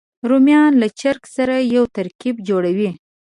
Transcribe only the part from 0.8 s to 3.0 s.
له چرګ سره یو ترکیب جوړوي